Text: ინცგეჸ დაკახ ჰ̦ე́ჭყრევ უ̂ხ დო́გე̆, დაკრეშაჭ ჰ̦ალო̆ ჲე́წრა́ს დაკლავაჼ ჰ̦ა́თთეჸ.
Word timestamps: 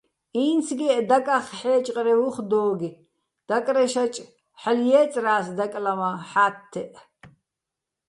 ინცგეჸ 0.45 0.99
დაკახ 1.09 1.45
ჰ̦ე́ჭყრევ 1.59 2.19
უ̂ხ 2.27 2.37
დო́გე̆, 2.49 2.97
დაკრეშაჭ 3.47 4.15
ჰ̦ალო̆ 4.61 4.83
ჲე́წრა́ს 4.89 5.47
დაკლავაჼ 5.57 6.11
ჰ̦ა́თთეჸ. 6.29 6.95